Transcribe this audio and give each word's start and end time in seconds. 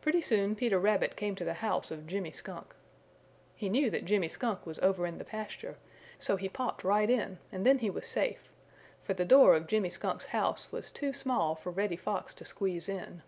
Pretty 0.00 0.20
soon 0.20 0.54
Peter 0.54 0.78
Rabbit 0.78 1.16
came 1.16 1.34
to 1.34 1.44
the 1.44 1.54
house 1.54 1.90
of 1.90 2.06
Jimmy 2.06 2.30
Skunk. 2.30 2.72
He 3.56 3.68
knew 3.68 3.90
that 3.90 4.04
Jimmy 4.04 4.28
Skunk 4.28 4.64
was 4.64 4.78
over 4.78 5.08
in 5.08 5.18
the 5.18 5.24
pasture, 5.24 5.76
so 6.20 6.36
he 6.36 6.48
popped 6.48 6.84
right 6.84 7.10
in 7.10 7.38
and 7.50 7.66
then 7.66 7.80
he 7.80 7.90
was 7.90 8.06
safe, 8.06 8.52
for 9.02 9.12
the 9.14 9.24
door 9.24 9.56
of 9.56 9.66
Jimmy 9.66 9.90
Skunk's 9.90 10.26
house 10.26 10.70
was 10.70 10.92
too 10.92 11.12
small 11.12 11.56
for 11.56 11.72
Reddy 11.72 11.96
Fox 11.96 12.32
to 12.34 12.44
squeeze 12.44 12.88
in. 12.88 13.22